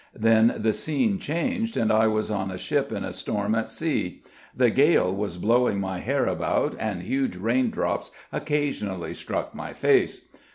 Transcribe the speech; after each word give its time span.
Then 0.17 0.55
the 0.57 0.73
scene 0.73 1.19
changed, 1.19 1.77
and 1.77 1.91
I 1.91 2.07
was 2.07 2.31
on 2.31 2.49
a 2.49 2.57
ship 2.57 2.91
in 2.91 3.03
a 3.03 3.13
storm 3.13 3.53
at 3.53 3.69
sea; 3.69 4.23
the 4.57 4.71
gale 4.71 5.15
was 5.15 5.37
blowing 5.37 5.79
my 5.79 5.99
hair 5.99 6.25
about, 6.25 6.75
and 6.79 7.03
huge 7.03 7.35
rain 7.35 7.69
drops 7.69 8.09
occasionally 8.33 9.13
struck 9.13 9.53
my 9.53 9.73
face. 9.73 10.21